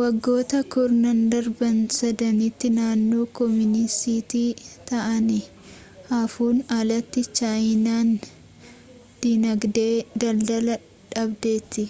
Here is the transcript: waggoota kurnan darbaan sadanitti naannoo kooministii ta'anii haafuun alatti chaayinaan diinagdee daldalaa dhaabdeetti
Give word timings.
waggoota 0.00 0.58
kurnan 0.72 1.18
darbaan 1.32 1.78
sadanitti 1.96 2.68
naannoo 2.74 3.24
kooministii 3.38 4.42
ta'anii 4.90 5.40
haafuun 6.10 6.60
alatti 6.78 7.24
chaayinaan 7.40 8.14
diinagdee 9.26 9.92
daldalaa 10.26 10.78
dhaabdeetti 10.84 11.88